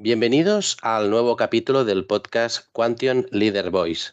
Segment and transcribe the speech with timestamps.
[0.00, 4.12] Bienvenidos al nuevo capítulo del podcast Quantion Leader Voice.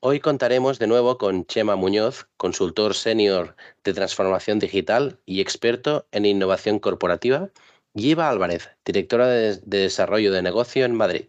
[0.00, 6.26] Hoy contaremos de nuevo con Chema Muñoz, consultor senior de transformación digital y experto en
[6.26, 7.48] innovación corporativa,
[7.94, 11.24] y Eva Álvarez, directora de, de desarrollo de negocio en Madrid.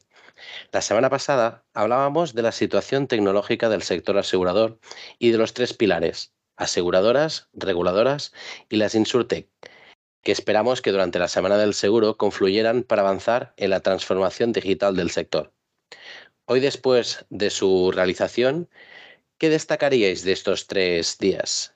[0.73, 4.79] La semana pasada hablábamos de la situación tecnológica del sector asegurador
[5.17, 8.33] y de los tres pilares, aseguradoras, reguladoras
[8.67, 9.47] y las Insurtech,
[10.23, 14.95] que esperamos que durante la Semana del Seguro confluyeran para avanzar en la transformación digital
[14.95, 15.53] del sector.
[16.45, 18.69] Hoy, después de su realización,
[19.37, 21.75] ¿qué destacaríais de estos tres días?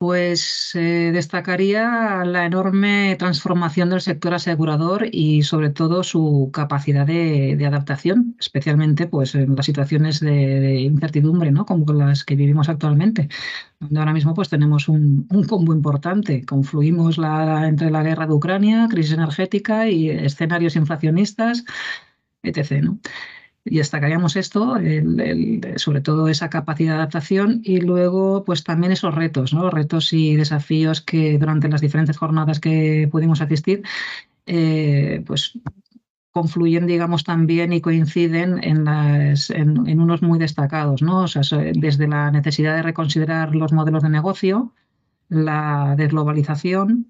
[0.00, 7.62] Pues eh, destacaría la enorme transformación del sector asegurador y sobre todo su capacidad de,
[7.66, 11.66] adaptación, especialmente pues, en las situaciones de, incertidumbre, ¿no?
[11.66, 13.28] como las que vivimos actualmente,
[13.78, 16.46] donde ahora mismo pues, tenemos un, combo importante.
[16.46, 21.62] Confluimos la, entre la guerra de Ucrania, crisis energética y escenarios inflacionistas,
[22.42, 22.82] etc.
[22.82, 22.98] ¿no?
[23.64, 24.76] Y destacaríamos esto,
[25.76, 29.70] sobre todo esa capacidad de adaptación y luego pues también esos retos, ¿no?
[29.70, 33.82] retos y desafíos que durante las diferentes jornadas que pudimos asistir,
[34.46, 35.58] eh, pues
[36.32, 41.22] confluyen, digamos, también y coinciden en, las, en, unos muy destacados, ¿no?
[41.22, 41.42] O sea,
[41.74, 44.72] desde la necesidad de reconsiderar los modelos de negocio,
[45.28, 47.08] la desglobalización,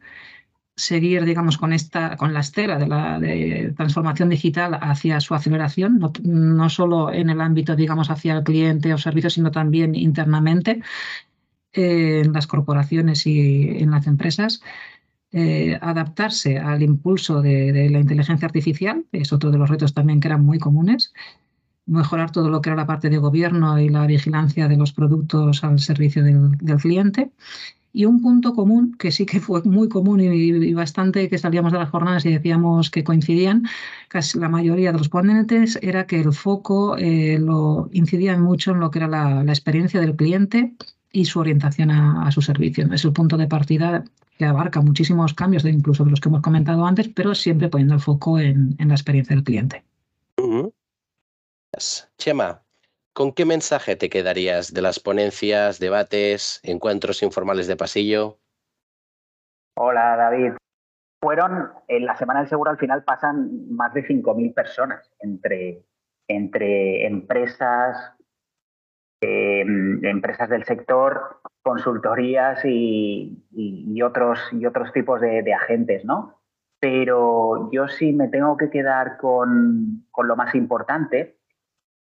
[0.77, 3.21] seguir, digamos, con esta, con la estela de la
[3.77, 8.99] transformación digital hacia su aceleración, no, solo en el ámbito, digamos, hacia el cliente o
[8.99, 10.83] servicio, sino también internamente
[11.73, 14.63] eh, en las corporaciones y en las empresas.
[15.33, 20.27] Eh, adaptarse al impulso de, la inteligencia artificial, es otro de los retos también que
[20.27, 21.13] eran muy comunes,
[21.91, 25.65] mejorar todo lo que era la parte de gobierno y la vigilancia de los productos
[25.65, 27.31] al servicio del, del cliente
[27.93, 31.79] y un punto común, que sí que fue muy común y, bastante que salíamos de
[31.79, 33.65] las jornadas y decíamos que coincidían,
[34.09, 38.81] casi la mayoría de los ponentes, era que el foco eh, lo incidía mucho en
[38.81, 40.75] lo que era la, experiencia del cliente
[41.13, 42.87] y su orientación a, su servicio.
[42.93, 44.05] Es el punto de partida
[44.39, 47.95] que abarca muchísimos cambios, de, incluso de los que hemos comentado antes, pero siempre poniendo
[47.95, 49.83] el foco en, la experiencia del cliente.
[52.19, 52.63] Chema,
[53.13, 58.39] ¿Con qué mensaje te quedarías de las ponencias, debates, encuentros informales de pasillo?
[59.77, 60.53] Hola, David.
[61.21, 65.85] Fueron, en la Semana del Seguro al final pasan más de 5.000 personas entre,
[66.29, 68.15] entre empresas,
[69.21, 76.41] em, empresas del sector, consultorías y, otros, y otros tipos de, agentes, ¿no?
[76.81, 81.40] Pero yo sí me tengo que quedar con, con lo más importante,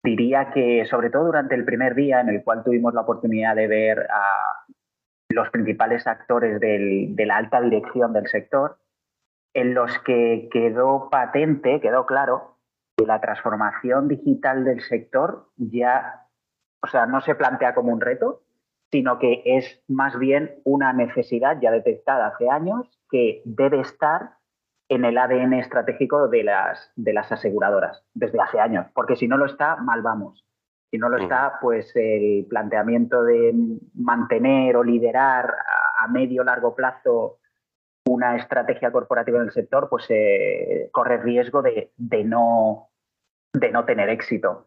[0.02, 3.66] diría que sobre todo durante el primer día en el cual tuvimos la oportunidad de
[3.66, 4.64] ver a
[5.30, 8.78] los principales actores de la alta dirección del sector,
[9.54, 12.56] en los que quedó patente, quedó claro
[12.96, 16.26] que la transformación digital del sector ya,
[16.82, 18.42] o sea, no se plantea como un reto,
[18.90, 24.37] sino que es más bien una necesidad ya detectada hace años que debe estar
[24.88, 29.36] en el ADN estratégico de las, de las aseguradoras desde hace años, porque si no
[29.36, 30.44] lo está, mal vamos.
[30.90, 33.54] Si no lo está, pues el planteamiento de
[33.94, 35.54] mantener o liderar
[36.00, 37.40] a, medio largo plazo
[38.06, 41.92] una estrategia corporativa en el sector, pues eh, corre riesgo de,
[42.24, 42.88] no,
[43.52, 44.66] de no tener éxito.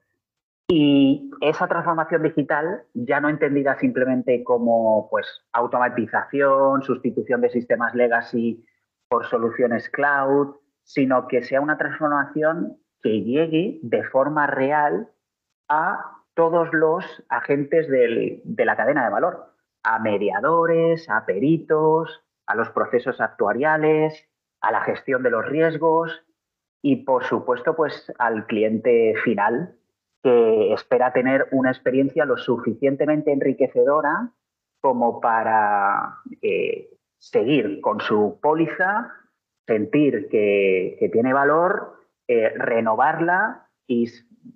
[0.67, 8.63] Y esa transformación digital, ya no entendida simplemente como pues, automatización, sustitución de sistemas legacy
[9.11, 15.09] por soluciones cloud, sino que sea una transformación que llegue de forma real
[15.67, 22.69] a todos los agentes de la cadena de valor, a mediadores, a peritos, a los
[22.69, 24.29] procesos actuariales,
[24.61, 26.25] a la gestión de los riesgos
[26.81, 29.75] y, por supuesto, pues al cliente final
[30.23, 34.31] que espera tener una experiencia lo suficientemente enriquecedora
[34.79, 39.13] como para eh, seguir con su póliza,
[39.67, 44.07] sentir que, tiene valor, eh, renovarla y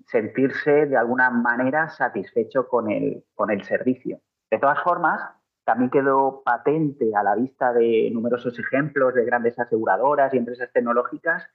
[0.07, 4.19] sentirse de alguna manera satisfecho con el, con el servicio.
[4.49, 5.21] De todas formas,
[5.63, 11.47] también quedó patente a la vista de numerosos ejemplos de grandes aseguradoras y empresas tecnológicas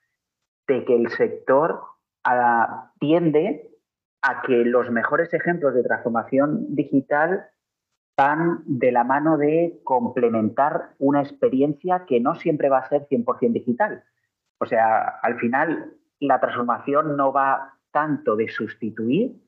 [0.69, 1.83] de que el sector
[2.23, 3.69] ah, tiende
[4.23, 7.49] a que los mejores ejemplos de transformación digital
[8.21, 13.55] van de la mano de complementar una experiencia que no siempre va a ser 100%
[13.55, 14.05] digital.
[14.59, 19.41] O sea, al final la transformación no va tanto de sustituir,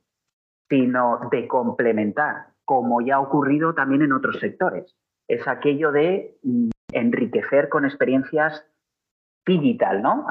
[0.70, 4.96] sino de complementar, como ya ha ocurrido también en otros sectores.
[5.28, 8.66] Es aquello de mm, enriquecer con experiencias
[9.44, 10.24] digital, ¿no?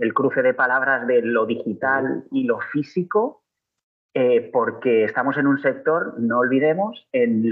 [0.00, 3.43] el cruce de palabras de lo digital y lo físico,
[4.16, 7.44] eh, porque estamos en un sector, no olvidemos, en,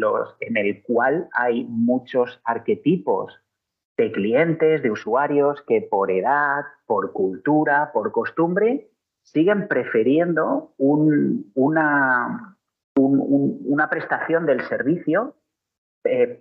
[0.56, 3.36] el cual hay muchos arquetipos
[3.96, 8.92] de clientes, de usuarios que por edad, por cultura, por costumbre,
[9.22, 12.56] siguen prefiriendo una,
[13.90, 15.34] prestación del servicio
[16.04, 16.38] eh,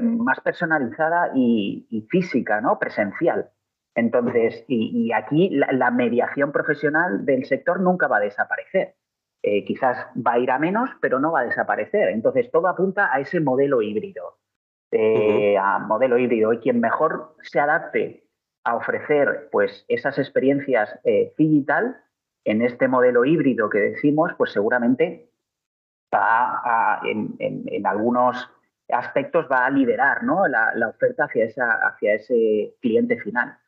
[0.00, 2.78] más personalizada y, física, ¿no?
[2.78, 3.50] presencial.
[3.94, 8.94] Entonces, y, aquí la, mediación profesional del sector nunca va a desaparecer.
[9.42, 12.08] Eh, quizás va a ir a menos, pero no va a desaparecer.
[12.08, 14.38] Entonces, todo apunta a ese modelo híbrido.
[14.90, 16.52] Eh, a modelo híbrido.
[16.52, 18.24] Y quien mejor se adapte
[18.64, 22.02] a ofrecer pues, esas experiencias eh, digital
[22.44, 25.30] en este modelo híbrido que decimos, pues seguramente
[26.12, 28.50] va a, en, algunos
[28.88, 30.48] aspectos va a liderar ¿no?
[30.48, 33.58] la, la, oferta hacia, esa, hacia ese cliente final.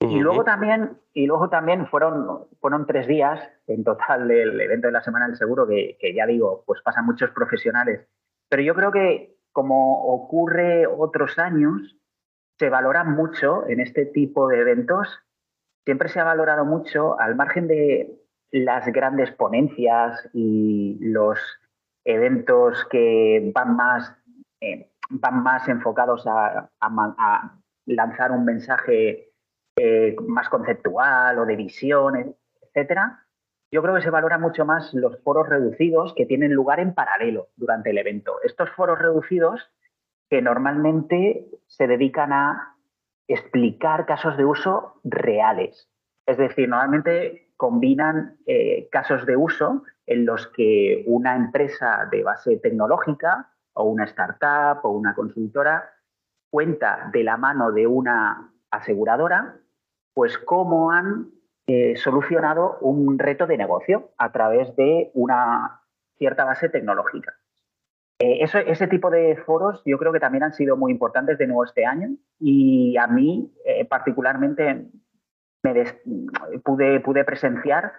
[0.00, 4.92] Y luego también, y luego también fueron, fueron tres días en total del evento de
[4.92, 8.06] la Semana del Seguro, que, ya digo, pues pasan muchos profesionales.
[8.48, 11.96] Pero yo creo que, como ocurre otros años,
[12.58, 15.08] se valora mucho en este tipo de eventos,
[15.84, 18.22] siempre se ha valorado mucho, al margen de
[18.52, 21.38] las grandes ponencias y los
[22.04, 24.16] eventos que van más,
[24.60, 26.70] eh, van más enfocados a
[27.86, 29.28] lanzar un mensaje
[29.78, 33.24] eh, más conceptual o de visión, etcétera,
[33.70, 37.48] yo creo que se valora mucho más los foros reducidos que tienen lugar en paralelo
[37.56, 38.36] durante el evento.
[38.42, 39.70] Estos foros reducidos
[40.30, 42.76] que normalmente se dedican a
[43.26, 45.90] explicar casos de uso reales.
[46.26, 52.56] Es decir, normalmente combinan eh, casos de uso en los que una empresa de base
[52.58, 55.90] tecnológica o una startup o una consultora
[56.50, 59.56] cuenta de la mano de una aseguradora
[60.18, 61.30] pues cómo han
[61.68, 65.82] eh, solucionado un reto de negocio a través de una
[66.16, 67.36] cierta base tecnológica.
[68.18, 71.62] Eh, ese tipo de foros yo creo que también han sido muy importantes de nuevo
[71.62, 72.08] este año
[72.40, 74.90] y a mí eh, particularmente
[76.64, 77.92] pude, pude presenciar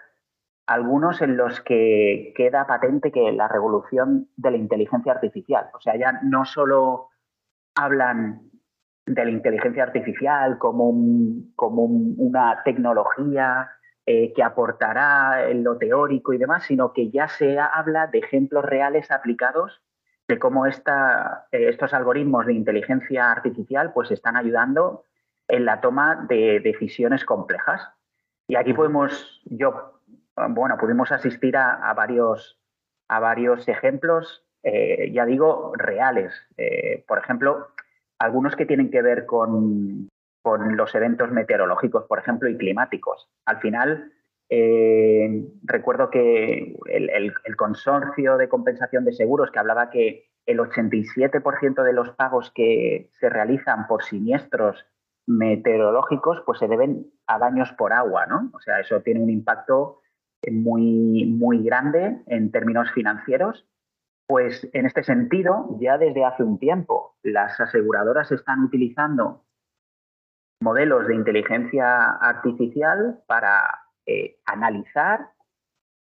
[0.68, 5.96] algunos en los que queda patente que la revolución de la inteligencia artificial, o sea,
[5.96, 7.12] ya no solo
[7.76, 8.49] hablan
[9.06, 10.94] de la inteligencia artificial como,
[11.56, 13.72] como una tecnología
[14.12, 18.66] eh, que aportará en lo teórico y demás, sino que ya se habla de ejemplos
[18.66, 19.84] reales aplicados
[20.28, 25.04] de cómo esta, eh, estos algoritmos de inteligencia artificial pues están ayudando
[25.48, 27.88] en la toma de decisiones complejas.
[28.48, 30.02] Y aquí podemos, yo,
[30.36, 32.60] bueno, pudimos asistir a, varios,
[33.10, 36.34] a varios ejemplos, eh, ya digo, reales.
[37.08, 37.68] por ejemplo,
[38.20, 40.10] algunos que tienen que ver con,
[40.44, 43.30] los eventos meteorológicos, por ejemplo, y climáticos.
[43.46, 44.12] Al final,
[44.50, 51.94] eh, recuerdo que el, consorcio de compensación de seguros que hablaba que el 87% de
[51.94, 54.86] los pagos que se realizan por siniestros
[55.28, 58.50] meteorológicos pues se deben a daños por agua, ¿no?
[58.54, 60.00] O sea, eso tiene un impacto
[60.52, 63.68] muy, muy grande en términos financieros
[64.30, 69.44] pues en este sentido, ya desde hace un tiempo, las aseguradoras están utilizando
[70.62, 75.32] modelos de inteligencia artificial para eh, analizar,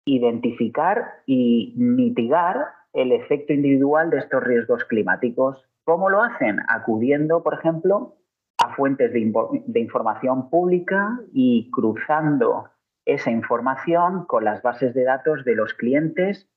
[0.07, 5.69] identificar y mitigar el efecto individual de estos riesgos climáticos.
[5.85, 6.61] ¿Cómo lo hacen?
[6.69, 8.15] Acudiendo, por ejemplo,
[8.63, 9.33] a fuentes de,
[9.67, 12.71] de información pública y cruzando
[13.05, 16.52] esa información con las bases de datos de los clientes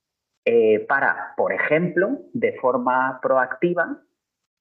[0.45, 3.97] eh, para, por ejemplo, de forma proactiva,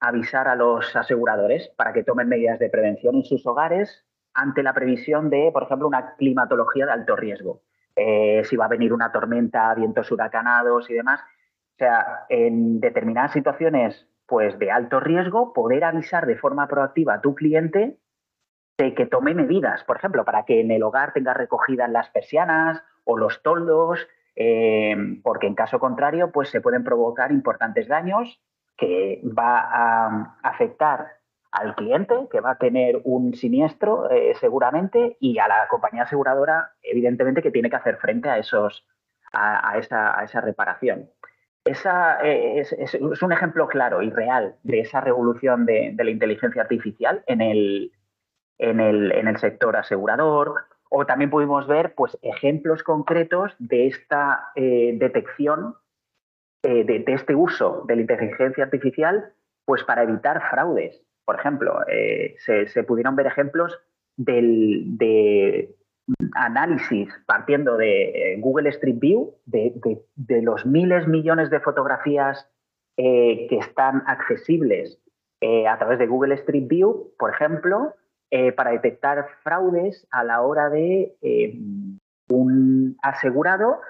[0.01, 4.73] avisar a los aseguradores para que tomen medidas de prevención en sus hogares ante la
[4.73, 7.63] previsión de, por ejemplo, una climatología de alto riesgo.
[7.97, 11.21] Eh, si va a venir una tormenta, vientos huracanados y demás.
[11.21, 17.21] O sea, en determinadas situaciones pues, de alto riesgo, poder avisar de forma proactiva a
[17.21, 17.99] tu cliente
[18.79, 22.83] de que tome medidas, por ejemplo, para que en el hogar tenga recogidas las persianas
[23.05, 28.41] o los toldos, eh, porque en caso contrario, pues se pueden provocar importantes daños
[28.77, 31.07] que va a afectar
[31.53, 36.73] al cliente, que va a tener un siniestro eh, seguramente, y a la compañía aseguradora,
[36.83, 38.85] evidentemente, que tiene que hacer frente a, esos,
[39.33, 41.11] a, esa, reparación.
[41.65, 47.23] Esa, eh, es, un ejemplo claro y real de esa revolución de, la inteligencia artificial
[47.29, 47.93] en el,
[48.59, 54.53] en el, en el sector asegurador, o también pudimos ver pues, ejemplos concretos de esta
[54.55, 55.75] eh, detección,
[56.63, 59.33] eh, de, este uso de la inteligencia artificial,
[59.67, 61.03] pues para evitar fraudes.
[61.25, 63.77] Por ejemplo, eh, se, pudieron ver ejemplos
[64.17, 65.75] de
[66.37, 72.49] análisis partiendo de Google Street View, de, los miles, millones de fotografías
[72.97, 75.01] que están accesibles
[75.69, 77.95] a través de Google Street View, por ejemplo,
[78.57, 81.15] para detectar fraudes a la hora de
[82.29, 83.81] un asegurado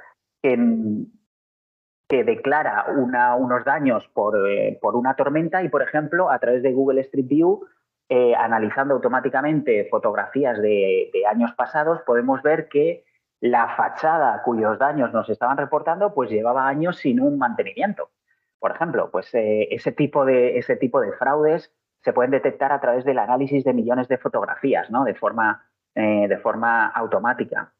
[0.42, 4.38] que, declara unos daños por,
[4.80, 7.66] por una tormenta y, por ejemplo, a través de Google Street View
[8.10, 13.04] eh, analizando automáticamente fotografías de, años pasados, podemos ver que
[13.40, 18.10] la fachada cuyos daños nos estaban reportando, pues llevaba años sin un mantenimiento.
[18.58, 21.72] Por ejemplo, pues eh, ese, tipo de, ese tipo de fraudes
[22.04, 25.04] se pueden detectar a través del análisis de millones de fotografías, ¿no?
[25.04, 27.72] De forma, eh, de forma automática.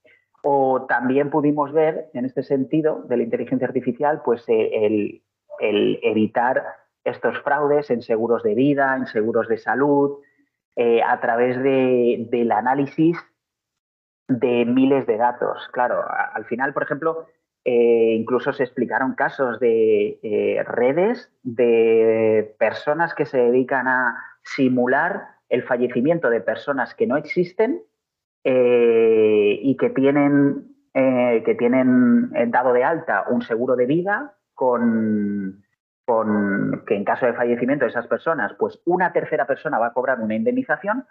[0.43, 5.23] O también pudimos ver, en este sentido, de la inteligencia artificial, pues el,
[5.61, 6.65] el evitar
[7.05, 10.19] estos fraudes en seguros de vida, en seguros de salud,
[10.77, 13.17] eh, a través del análisis
[14.27, 15.69] de miles de datos.
[15.73, 16.03] Claro,
[16.35, 17.27] al final, por ejemplo,
[17.65, 25.29] eh, incluso se explicaron casos de eh, redes de personas que se dedican a simular
[25.49, 27.83] el fallecimiento de personas que no existen
[28.47, 35.65] y que tienen, que tienen dado de alta un seguro de vida con,
[36.05, 39.93] con que en caso de fallecimiento de esas personas, pues una tercera persona va a
[39.93, 41.07] cobrar una indemnización.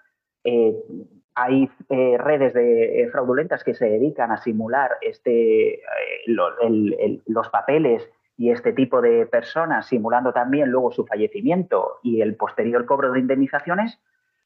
[1.33, 5.81] Eh, hay eh, redes de, eh, fraudulentas que se dedican a simular este,
[6.27, 12.85] los papeles y este tipo de personas, simulando también luego su fallecimiento y el posterior
[12.85, 13.99] cobro de indemnizaciones,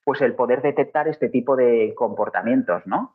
[0.04, 3.14] pues el poder detectar este tipo de comportamientos, ¿no?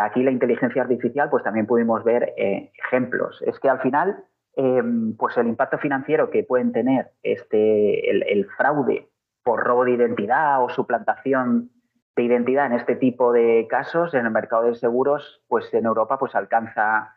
[0.00, 3.42] aquí la inteligencia artificial, pues también pudimos ver ejemplos.
[3.44, 4.24] Es que al final
[4.56, 9.08] Em, pues el impacto financiero que pueden tener este, el, fraude
[9.42, 11.70] por robo de identidad o suplantación
[12.16, 16.18] de identidad en este tipo de casos en el mercado de seguros, pues en Europa
[16.18, 17.16] pues alcanza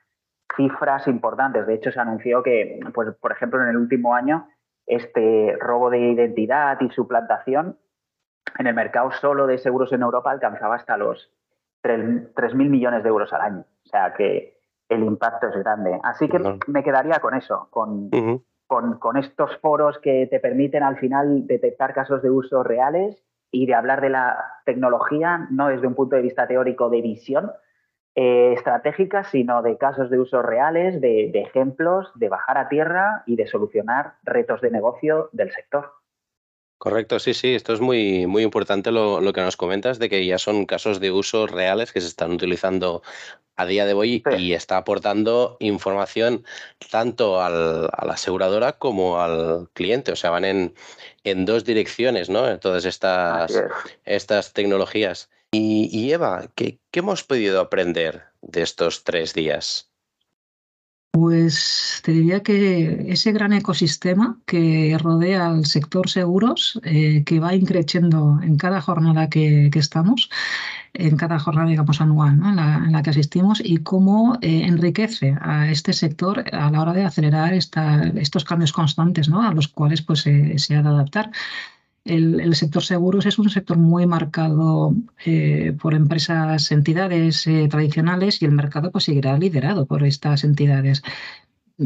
[0.56, 1.68] cifras importantes.
[1.68, 4.48] De hecho, se anunció que, pues, por ejemplo, en el último año,
[4.86, 7.78] este robo de identidad y suplantación
[8.58, 11.32] en el mercado solo de seguros en Europa alcanzaba hasta los
[11.84, 13.66] 3.000 millones de euros al año.
[13.86, 14.58] O sea que
[14.90, 16.00] el impacto es grande.
[16.04, 18.10] Así que me quedaría con eso, con,
[18.68, 23.76] con, estos foros que te permiten al final detectar casos de uso reales y de
[23.76, 27.52] hablar de la tecnología no desde un punto de vista teórico de visión
[28.16, 33.36] eh, estratégica, sino de casos de uso reales, de, ejemplos, de bajar a tierra y
[33.36, 35.92] de solucionar retos de negocio del sector.
[36.78, 40.26] Correcto, sí, sí, esto es muy, muy importante lo, lo, que nos comentas de que
[40.26, 43.02] ya son casos de uso reales que se están utilizando
[43.58, 46.46] a día de hoy y está aportando información
[46.92, 50.12] tanto a la aseguradora como al cliente.
[50.12, 50.76] O sea, van en,
[51.24, 52.60] en dos direcciones, ¿no?
[52.60, 53.52] Todas estas,
[54.06, 55.30] estas tecnologías.
[55.52, 59.92] Y, Eva, ¿qué, ¿qué hemos podido aprender de estos tres días?
[61.20, 67.56] Pues te diría que ese gran ecosistema que rodea al sector seguros, eh, que va
[67.56, 70.30] increciendo en cada jornada que, estamos,
[70.94, 75.92] en cada jornada, digamos, anual en, la, que asistimos, y cómo eh, enriquece a este
[75.92, 80.84] sector a la hora de acelerar estos cambios constantes a los cuales pues, se ha
[80.84, 81.32] de adaptar.
[82.08, 84.96] El, sector seguros es un sector muy marcado
[85.26, 91.04] eh, por empresas, entidades eh, tradicionales y el mercado pues seguirá liderado por estas entidades.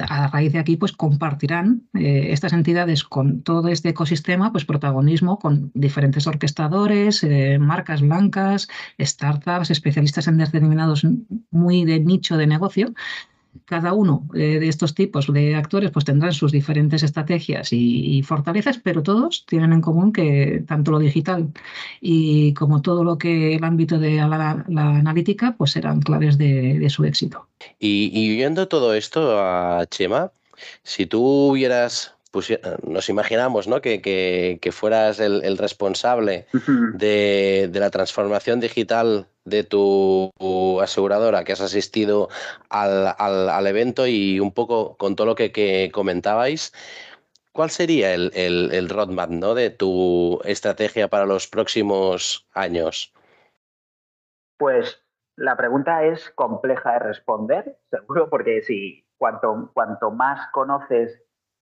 [0.08, 5.38] A raíz de aquí, pues compartirán eh, estas entidades con todo este ecosistema, pues protagonismo
[5.38, 7.28] con diferentes orquestadores,
[7.60, 8.70] marcas blancas,
[9.02, 11.06] startups, especialistas en determinados
[11.50, 12.94] muy de nicho de negocio
[13.66, 18.78] cada uno eh, de estos tipos de actores pues tendrán sus diferentes estrategias y, fortalezas,
[18.78, 21.50] pero todos tienen en común que tanto lo digital
[22.00, 27.06] y como todo lo que el ámbito de la, analítica pues serán claves de, su
[27.06, 27.48] éxito.
[27.80, 30.32] Y, y viendo todo esto a Chema,
[30.84, 33.82] si tú hubieras pues, eh, nos imaginamos ¿no?
[33.82, 36.48] que, fueras el, responsable
[36.94, 40.32] de, la transformación digital de tu,
[40.82, 42.30] aseguradora, que has asistido
[42.70, 46.74] al, evento y un poco con todo lo que, comentabais.
[47.52, 49.54] ¿Cuál sería el, el, roadmap ¿no?
[49.54, 53.14] de tu estrategia para los próximos años?
[54.58, 55.04] Pues
[55.36, 61.22] la pregunta es compleja de responder, seguro, porque si cuanto, cuanto más conoces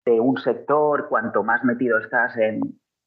[0.05, 2.61] de un sector, cuanto más metido estás en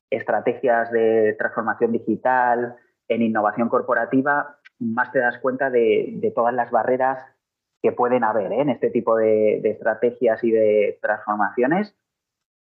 [0.09, 2.75] estrategias de transformación digital,
[3.07, 7.23] en innovación corporativa, más te das cuenta de, todas las barreras
[7.81, 8.61] que pueden haber ¿eh?
[8.61, 11.95] en este tipo de, estrategias y de transformaciones.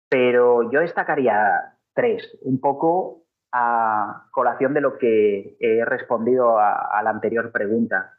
[0.10, 2.38] Pero yo destacaría tres.
[2.42, 3.24] Un poco
[3.54, 8.14] a colación de lo que he respondido a, la anterior pregunta.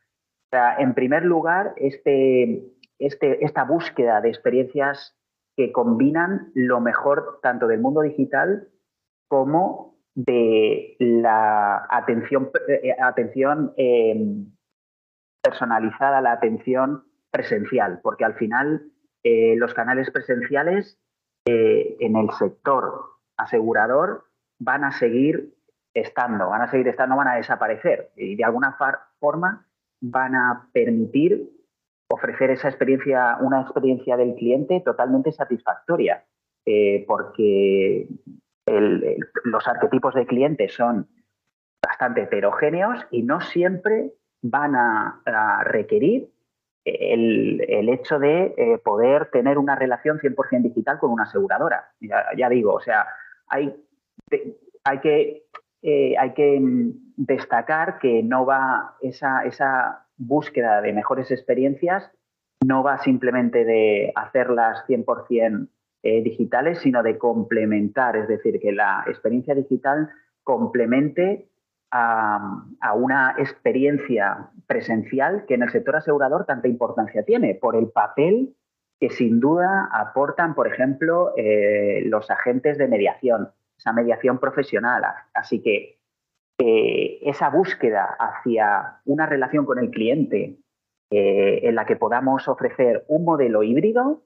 [0.78, 2.62] En primer lugar, este,
[2.98, 5.16] este, esta búsqueda de experiencias
[5.56, 8.68] que combinan lo mejor tanto del mundo digital
[9.28, 14.52] como de la atención, eh, atención em,
[15.42, 18.92] personalizada, la atención presencial, porque al final
[19.24, 20.98] eh, los canales presenciales
[21.46, 24.24] eh, en el sector asegurador
[24.58, 25.54] van a seguir
[25.94, 28.76] estando, van a seguir estando, van a desaparecer y de alguna
[29.18, 29.66] forma
[30.00, 31.50] van a permitir
[32.12, 36.24] ofrecer esa experiencia, una experiencia del cliente totalmente satisfactoria,
[36.66, 38.06] eh, porque
[39.44, 41.08] los arquetipos de clientes son
[41.84, 45.20] bastante heterogéneos y no siempre van a,
[45.64, 46.28] requerir
[46.84, 51.92] el, hecho de eh, poder tener una relación 100% digital con una aseguradora.
[52.00, 53.06] Ya, digo, o sea,
[53.48, 53.74] hay,
[54.84, 55.44] hay, que,
[55.82, 56.60] eh, hay que
[57.16, 62.10] destacar que no va esa, esa búsqueda de mejores experiencias
[62.64, 65.68] no va simplemente de hacerlas 100%
[66.04, 70.10] eh, digitales, sino de complementar, es decir, que la experiencia digital
[70.42, 71.48] complemente
[71.92, 72.64] a,
[72.94, 78.56] una experiencia presencial que en el sector asegurador tanta importancia tiene, por el papel
[78.98, 85.04] que sin duda aportan, por ejemplo, eh, los agentes de mediación, esa mediación profesional.
[85.34, 85.98] Así que
[86.64, 90.58] eh, esa búsqueda hacia una relación con el cliente
[91.10, 94.22] eh, en la que podamos ofrecer un modelo híbrido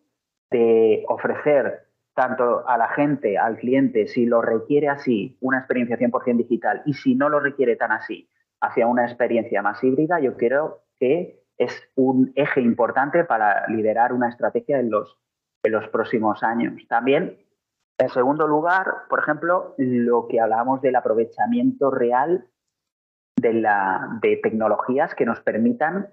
[0.51, 6.37] de ofrecer tanto a la gente, al cliente, si lo requiere así, una experiencia 100%
[6.37, 8.29] digital y si no lo requiere tan así,
[8.61, 14.29] hacia una experiencia más híbrida, yo creo que es un eje importante para liderar una
[14.29, 15.19] estrategia en los,
[15.63, 16.75] en los próximos años.
[16.87, 17.39] También,
[17.99, 22.47] en segundo lugar, por ejemplo, lo que hablábamos del aprovechamiento real
[23.37, 26.11] de, la, de tecnologías que nos permitan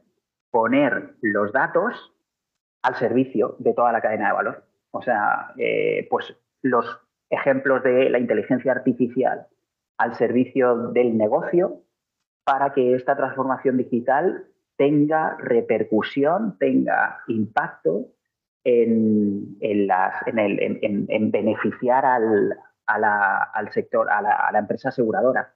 [0.52, 2.14] poner los datos
[2.84, 4.64] al servicio de toda la cadena de valor.
[4.92, 6.86] O sea, eh, pues los
[7.30, 9.48] ejemplos de la inteligencia artificial
[9.98, 11.82] al servicio del negocio
[12.46, 18.08] para que esta transformación digital tenga repercusión, tenga impacto
[18.64, 19.58] en,
[21.32, 25.54] beneficiar al, sector, a la, empresa aseguradora.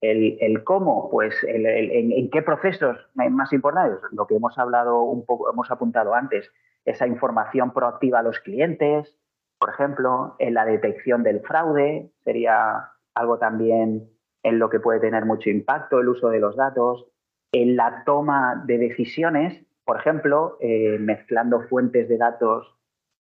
[0.00, 5.70] El, cómo, pues en, qué procesos más importantes, lo que hemos hablado un poco, hemos
[5.70, 6.50] apuntado antes,
[6.84, 9.18] esa información proactiva a los clientes,
[9.58, 14.08] por ejemplo, en la detección del fraude, sería algo también
[14.42, 17.06] en lo que puede tener mucho impacto el uso de los datos,
[17.52, 22.76] en la toma de decisiones, por ejemplo, eh, mezclando fuentes de datos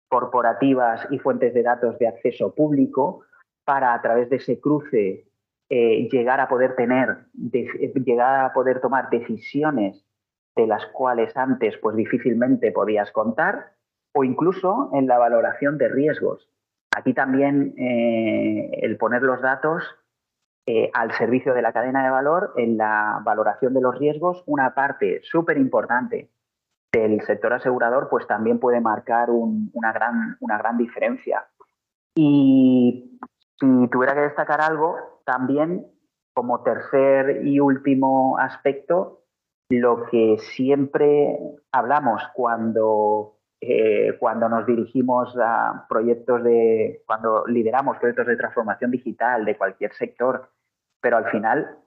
[0.08, 3.24] corporativas y fuentes de datos de acceso público
[3.66, 5.28] para a través de ese cruce
[5.70, 10.06] eh, llegar a poder tener, llegar a poder tomar decisiones
[10.56, 13.74] de las cuales antes pues difícilmente podías contar,
[14.14, 16.50] o incluso en la valoración de riesgos.
[16.96, 19.84] Aquí también eh, el poner los datos
[20.94, 25.20] al servicio de la cadena de valor en la valoración de los riesgos, una parte
[25.22, 26.32] súper importante
[26.96, 31.46] del sector asegurador, pues también puede marcar una, gran, una gran diferencia.
[32.16, 33.20] Y
[33.60, 35.86] si tuviera que destacar algo, también
[36.34, 39.24] como tercer y último aspecto,
[39.70, 41.38] lo que siempre
[41.72, 49.44] hablamos cuando, eh, cuando nos dirigimos a proyectos de, cuando lideramos proyectos de transformación digital
[49.44, 50.50] de cualquier sector,
[51.02, 51.78] pero al final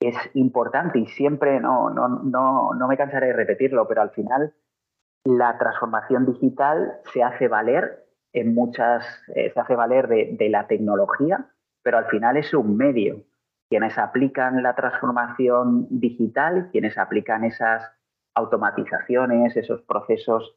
[0.00, 4.54] es importante y siempre, no, no, no, no me cansaré de repetirlo, pero al final
[5.24, 10.66] la transformación digital se hace valer en muchas, eh, se hace valer de, de la
[10.66, 11.50] tecnología,
[11.82, 13.24] pero al final es un medio
[13.68, 17.90] quienes aplican la transformación digital, quienes aplican esas
[18.34, 20.56] automatizaciones, esos procesos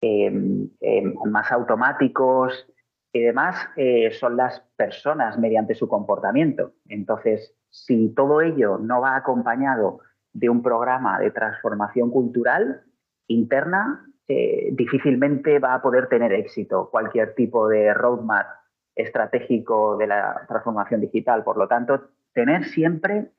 [0.00, 2.66] em, em, más automáticos
[3.12, 6.72] y demás, eh, son las personas mediante su comportamiento.
[6.88, 10.00] Entonces, si todo ello no va acompañado
[10.32, 12.82] de un programa de transformación cultural
[13.26, 18.46] interna, eh, difícilmente va a poder tener éxito cualquier tipo de roadmap
[18.94, 21.44] estratégico de la transformación digital.
[21.44, 23.30] Por lo tanto, tener siempre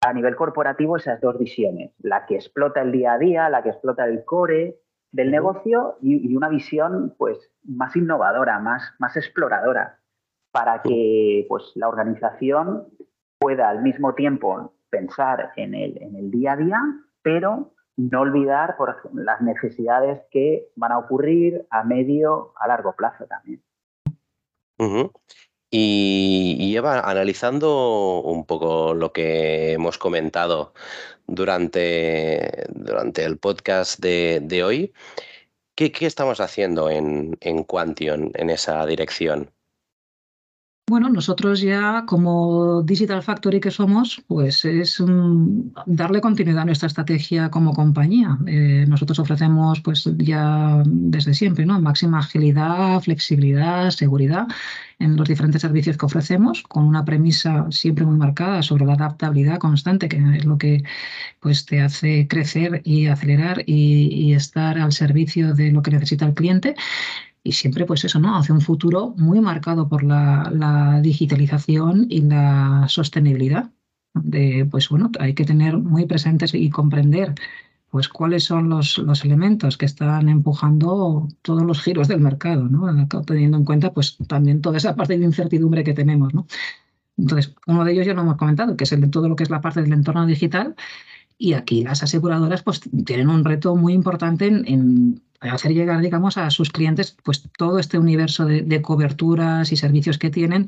[0.00, 3.70] a nivel corporativo esas dos visiones, la que explota el día a día, la que
[3.70, 4.78] explota el core
[5.10, 9.98] del negocio y, una visión pues más innovadora, más, más exploradora,
[10.52, 12.86] para que pues la organización
[13.38, 16.80] pueda al mismo tiempo pensar en el, en el día a día,
[17.22, 18.76] pero no olvidar
[19.14, 23.62] las necesidades que van a ocurrir a medio, a largo plazo también.
[25.70, 30.74] Y, Eva, analizando un poco lo que hemos comentado
[31.26, 34.92] durante, durante el podcast de, hoy,
[35.74, 39.50] ¿qué, estamos haciendo en, en Quantion en esa dirección?
[40.88, 45.02] Bueno, nosotros ya como Digital Factory que somos, pues es
[45.84, 48.38] darle continuidad a nuestra estrategia como compañía.
[48.46, 51.80] Eh, nosotros ofrecemos pues ya desde siempre, ¿no?
[51.80, 54.46] Máxima agilidad, flexibilidad, seguridad
[55.00, 59.58] en los diferentes servicios que ofrecemos, con una premisa siempre muy marcada sobre la adaptabilidad
[59.58, 60.84] constante, que es lo que
[61.40, 66.34] pues te hace crecer y acelerar y estar al servicio de lo que necesita el
[66.34, 66.76] cliente
[67.46, 68.36] y siempre pues eso, ¿no?
[68.36, 73.70] Hace un futuro muy marcado por la, digitalización y la sostenibilidad.
[74.14, 77.34] De, pues bueno, hay que tener muy presentes y comprender
[77.90, 82.86] pues cuáles son los, los, elementos que están empujando todos los giros del mercado, ¿no?
[83.24, 86.34] teniendo en cuenta pues también toda esa parte de incertidumbre que tenemos.
[86.34, 86.46] ¿no?
[87.16, 89.44] Entonces, uno de ellos ya lo hemos comentado, que es el de todo lo que
[89.44, 90.74] es la parte del entorno digital,
[91.38, 96.50] y aquí las aseguradoras pues, tienen un reto muy importante en, hacer llegar, digamos, a
[96.50, 100.66] sus clientes pues, todo este universo de, coberturas y servicios que tienen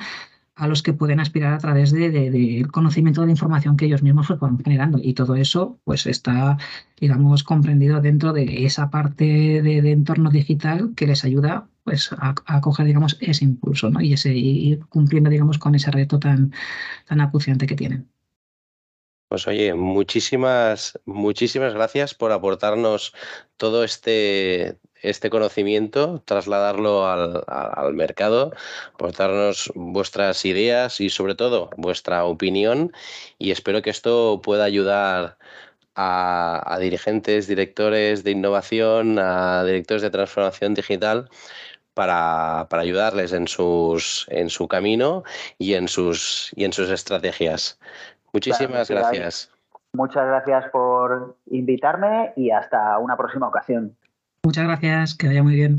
[0.55, 4.03] a los que pueden aspirar a través del de, conocimiento de la información que ellos
[4.03, 4.99] mismos pues, van generando.
[5.01, 6.59] Y todo eso pues, está,
[7.01, 12.87] digamos, comprendido dentro de esa parte de, entorno digital que les ayuda pues, a, coger,
[12.87, 14.01] digamos, ese impulso ¿no?
[14.01, 16.53] y, ese, ir cumpliendo, digamos, con ese reto tan,
[17.07, 18.09] tan acuciante que tienen.
[19.29, 23.13] Pues oye, muchísimas, muchísimas gracias por aportarnos
[23.59, 28.53] todo este, este conocimiento, trasladarlo al, al, mercado,
[28.95, 32.93] aportarnos vuestras ideas y sobre todo vuestra opinión
[33.39, 35.37] y espero que esto pueda ayudar
[35.95, 41.29] a, dirigentes, directores de innovación, a directores de transformación digital
[41.95, 45.25] para, para, ayudarles en, sus, en su camino
[45.59, 47.79] y en sus, y en sus estrategias.
[48.33, 49.51] Muchísimas gracias.
[49.93, 53.97] Muchas gracias por invitarme y hasta una próxima ocasión.
[54.43, 55.77] Muchas gracias, que vaya muy bien.